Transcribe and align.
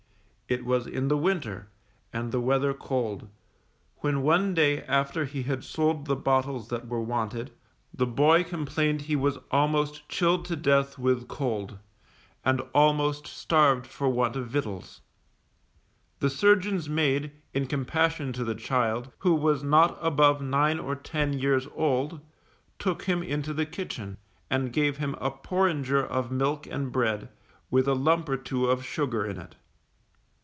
It 0.51 0.65
was 0.65 0.85
in 0.85 1.07
the 1.07 1.15
winter, 1.15 1.69
and 2.11 2.33
the 2.33 2.41
weather 2.41 2.73
cold, 2.73 3.29
when 3.99 4.21
one 4.21 4.53
day 4.53 4.83
after 4.83 5.23
he 5.23 5.43
had 5.43 5.63
sold 5.63 6.07
the 6.07 6.15
bottles 6.17 6.67
that 6.67 6.89
were 6.89 6.99
wanted, 6.99 7.51
the 7.93 8.05
boy 8.05 8.43
complained 8.43 9.03
he 9.03 9.15
was 9.15 9.37
almost 9.49 10.09
chilled 10.09 10.43
to 10.47 10.57
death 10.57 10.97
with 10.99 11.29
cold, 11.29 11.79
and 12.43 12.59
almost 12.75 13.27
starved 13.27 13.87
for 13.87 14.09
want 14.09 14.35
of 14.35 14.49
victuals. 14.49 14.99
The 16.19 16.29
surgeon's 16.29 16.89
maid, 16.89 17.31
in 17.53 17.65
compassion 17.65 18.33
to 18.33 18.43
the 18.43 18.53
child, 18.53 19.09
who 19.19 19.33
was 19.33 19.63
not 19.63 19.97
above 20.01 20.41
nine 20.41 20.79
or 20.79 20.97
ten 20.97 21.31
years 21.31 21.65
old, 21.75 22.19
took 22.77 23.03
him 23.03 23.23
into 23.23 23.53
the 23.53 23.65
kitchen, 23.65 24.17
and 24.49 24.73
gave 24.73 24.97
him 24.97 25.15
a 25.21 25.31
porringer 25.31 26.03
of 26.05 26.29
milk 26.29 26.67
and 26.67 26.91
bread, 26.91 27.29
with 27.69 27.87
a 27.87 27.93
lump 27.95 28.27
or 28.27 28.35
two 28.35 28.65
of 28.69 28.83
sugar 28.85 29.25
in 29.25 29.37
it. 29.37 29.55